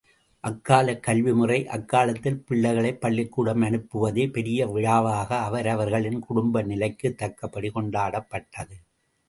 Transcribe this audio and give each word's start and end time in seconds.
அக்காலக் 0.43 1.03
கல்வி 1.03 1.33
முறை 1.33 1.67
அக்காலத்தில் 1.67 2.39
பிள்ளைகளைப் 2.43 3.01
பள்ளிக்கூடம் 3.01 3.61
அனுப்புவதே 3.61 4.31
பெரிய 4.31 4.67
விழாவாக 4.67 5.39
அவரவர்களின் 5.39 6.19
குடும்ப 6.19 6.61
நிலைக்குத் 6.61 7.17
தக்கபடி 7.17 7.69
கொண்டாடப்பட்டது. 7.69 8.77